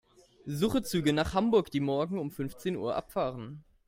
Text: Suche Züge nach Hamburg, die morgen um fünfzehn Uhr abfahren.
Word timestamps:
Suche 0.47 0.81
Züge 0.81 1.13
nach 1.13 1.35
Hamburg, 1.35 1.69
die 1.69 1.79
morgen 1.79 2.17
um 2.17 2.31
fünfzehn 2.31 2.75
Uhr 2.75 2.95
abfahren. 2.95 3.63